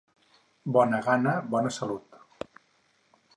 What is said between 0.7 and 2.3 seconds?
Bona gana, bona salut.